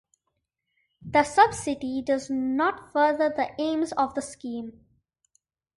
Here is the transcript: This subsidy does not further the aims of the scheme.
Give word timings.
This 1.03 1.35
subsidy 1.35 2.01
does 2.01 2.27
not 2.27 2.91
further 2.91 3.29
the 3.29 3.49
aims 3.59 3.91
of 3.91 4.15
the 4.15 4.21
scheme. 4.23 4.83